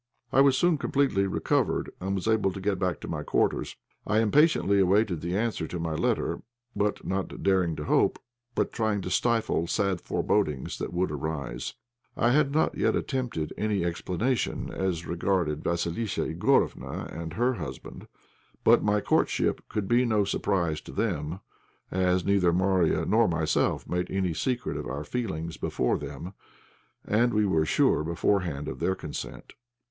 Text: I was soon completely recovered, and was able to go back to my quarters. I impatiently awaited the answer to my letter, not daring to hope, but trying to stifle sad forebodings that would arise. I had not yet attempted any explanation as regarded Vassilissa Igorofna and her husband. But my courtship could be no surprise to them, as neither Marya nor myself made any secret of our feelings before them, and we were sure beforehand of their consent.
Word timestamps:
I 0.33 0.41
was 0.41 0.57
soon 0.57 0.79
completely 0.79 1.27
recovered, 1.27 1.91
and 2.01 2.15
was 2.15 2.27
able 2.27 2.51
to 2.53 2.59
go 2.59 2.73
back 2.73 2.99
to 3.01 3.07
my 3.07 3.21
quarters. 3.21 3.75
I 4.07 4.17
impatiently 4.17 4.79
awaited 4.79 5.21
the 5.21 5.37
answer 5.37 5.67
to 5.67 5.77
my 5.79 5.93
letter, 5.93 6.41
not 6.75 7.43
daring 7.43 7.75
to 7.75 7.83
hope, 7.83 8.17
but 8.55 8.71
trying 8.71 9.01
to 9.01 9.11
stifle 9.11 9.67
sad 9.67 10.01
forebodings 10.01 10.79
that 10.79 10.91
would 10.91 11.11
arise. 11.11 11.75
I 12.17 12.31
had 12.31 12.51
not 12.51 12.75
yet 12.75 12.95
attempted 12.95 13.53
any 13.59 13.85
explanation 13.85 14.71
as 14.71 15.05
regarded 15.05 15.63
Vassilissa 15.63 16.25
Igorofna 16.35 17.05
and 17.15 17.33
her 17.33 17.53
husband. 17.53 18.07
But 18.63 18.81
my 18.81 19.01
courtship 19.01 19.61
could 19.69 19.87
be 19.87 20.03
no 20.03 20.23
surprise 20.23 20.81
to 20.81 20.91
them, 20.91 21.41
as 21.91 22.25
neither 22.25 22.51
Marya 22.51 23.05
nor 23.05 23.27
myself 23.27 23.87
made 23.87 24.09
any 24.09 24.33
secret 24.33 24.77
of 24.77 24.87
our 24.87 25.03
feelings 25.03 25.57
before 25.57 25.99
them, 25.99 26.33
and 27.05 27.35
we 27.35 27.45
were 27.45 27.65
sure 27.67 28.03
beforehand 28.03 28.67
of 28.67 28.79
their 28.79 28.95
consent. 28.95 29.53